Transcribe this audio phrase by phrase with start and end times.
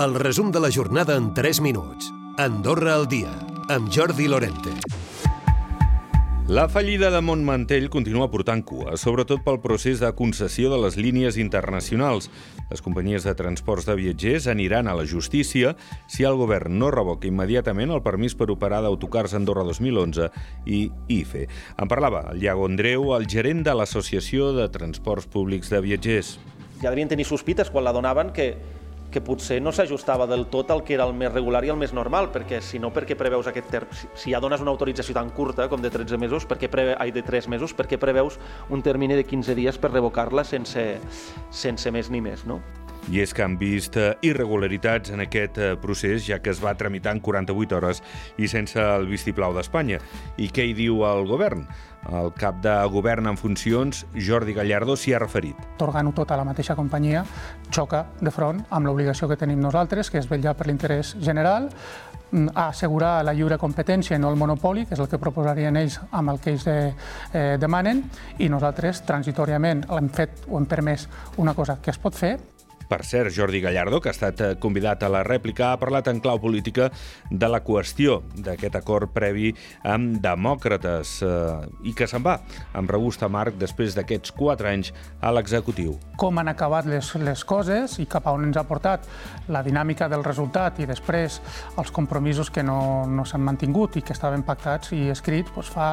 [0.00, 2.14] El resum de la jornada en 3 minuts.
[2.38, 3.28] Andorra al dia,
[3.68, 4.70] amb Jordi Lorente.
[6.48, 11.36] La fallida de Montmantell continua portant cua, sobretot pel procés de concessió de les línies
[11.36, 12.30] internacionals.
[12.70, 15.76] Les companyies de transports de viatgers aniran a la justícia
[16.08, 20.32] si el govern no revoca immediatament el permís per operar d'autocars Andorra 2011
[20.64, 20.86] i
[21.20, 21.48] IFE.
[21.76, 26.38] En parlava el Iago Andreu, el gerent de l'Associació de Transports Públics de Viatgers.
[26.80, 28.54] Ja devien tenir sospites quan la donaven que
[29.12, 31.92] que potser no s'ajustava del tot al que era el més regular i el més
[31.94, 33.92] normal, perquè si no, perquè preveus aquest term...
[34.14, 36.96] Si ja dones una autorització tan curta com de 13 mesos, perquè preve...
[36.98, 38.40] ai, de 3 mesos, perquè preveus
[38.72, 40.86] un termini de 15 dies per revocar-la sense,
[41.50, 42.62] sense més ni més, no?
[43.10, 46.76] I és que han vist eh, irregularitats en aquest eh, procés, ja que es va
[46.78, 48.02] tramitar en 48 hores
[48.38, 49.98] i sense el vistiplau d'Espanya.
[50.38, 51.66] I què hi diu el govern?
[52.10, 55.58] El cap de govern en funcions, Jordi Gallardo, s'hi ha referit.
[55.78, 57.22] Torgant-ho tot a la mateixa companyia
[57.70, 61.68] xoca de front amb l'obligació que tenim nosaltres, que és vetllar per l'interès general,
[62.30, 65.76] mm, a assegurar la lliure competència i no el monopoli, que és el que proposarien
[65.76, 66.94] ells amb el que ells de,
[67.32, 68.02] eh, demanen,
[68.38, 72.38] i nosaltres transitoriament hem fet o hem permès una cosa que es pot fer,
[72.92, 76.18] per cert, Jordi Gallardo, que ha estat eh, convidat a la rèplica, ha parlat en
[76.20, 76.90] clau política
[77.30, 79.54] de la qüestió d'aquest acord previ
[79.88, 82.34] amb demòcrates eh, i que se'n va
[82.76, 84.90] amb regust amarg després d'aquests quatre anys
[85.24, 85.94] a l'executiu.
[86.20, 89.08] Com han acabat les, les coses i cap a on ens ha portat
[89.48, 91.40] la dinàmica del resultat i després
[91.80, 95.88] els compromisos que no, no s'han mantingut i que estaven pactats i escrits doncs fa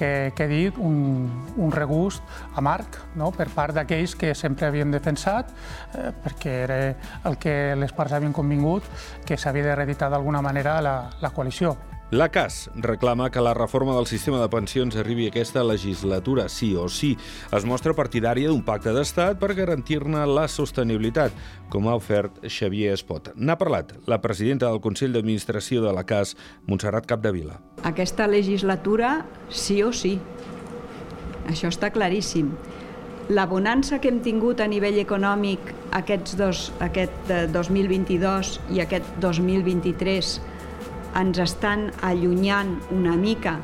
[0.00, 1.28] que quedi un,
[1.60, 2.24] un regust
[2.56, 3.34] amarg no?
[3.36, 5.52] per part d'aquells que sempre havien defensat
[5.92, 6.80] eh, perquè que era
[7.24, 8.86] el que les parts havien convingut,
[9.26, 11.76] que s'havia de reeditar d'alguna manera la, la coalició.
[12.10, 16.74] La CAS reclama que la reforma del sistema de pensions arribi a aquesta legislatura sí
[16.74, 17.18] o sí.
[17.52, 21.36] Es mostra partidària d'un pacte d'estat per garantir-ne la sostenibilitat,
[21.68, 23.34] com ha ofert Xavier Espot.
[23.36, 26.32] N'ha parlat la presidenta del Consell d'Administració de la CAS,
[26.64, 27.60] Montserrat Capdevila.
[27.84, 30.16] Aquesta legislatura sí o sí.
[31.44, 32.54] Això està claríssim
[33.28, 39.10] la bonança que hem tingut a nivell econòmic aquests dos, aquest 2022 eh, i aquest
[39.20, 40.30] 2023
[41.20, 43.58] ens estan allunyant una mica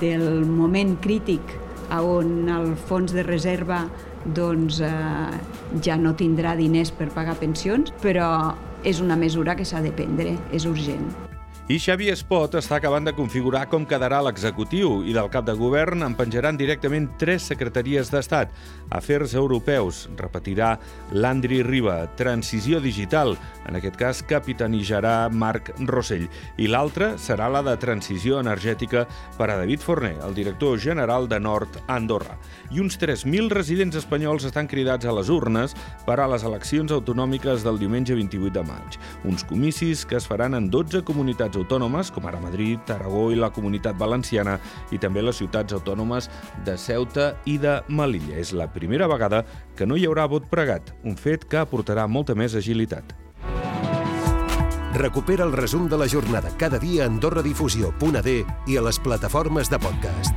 [0.00, 1.58] del moment crític
[1.92, 3.82] on el fons de reserva
[4.24, 5.42] doncs, eh,
[5.84, 10.38] ja no tindrà diners per pagar pensions, però és una mesura que s'ha de prendre,
[10.54, 11.31] és urgent.
[11.72, 16.04] I Xavi Espot està acabant de configurar com quedarà l'executiu i del cap de govern
[16.04, 18.50] en penjaran directament tres secretaries d'Estat.
[18.92, 20.74] Afers europeus, repetirà
[21.16, 21.94] l'Andri Riba.
[22.18, 26.26] Transició digital, en aquest cas capitanijarà Marc Rossell.
[26.60, 29.06] I l'altra serà la de transició energètica
[29.38, 32.36] per a David Forner, el director general de Nord Andorra.
[32.68, 35.72] I uns 3.000 residents espanyols estan cridats a les urnes
[36.04, 39.00] per a les eleccions autonòmiques del diumenge 28 de maig.
[39.24, 43.52] Uns comicis que es faran en 12 comunitats autònomes, com ara Madrid, Aragó i la
[43.54, 44.58] Comunitat Valenciana,
[44.92, 46.28] i també les ciutats autònomes
[46.66, 48.36] de Ceuta i de Melilla.
[48.42, 49.44] És la primera vegada
[49.78, 53.16] que no hi haurà vot pregat, un fet que aportarà molta més agilitat.
[54.92, 59.80] Recupera el resum de la jornada cada dia a AndorraDifusió.d i a les plataformes de
[59.80, 60.36] podcast.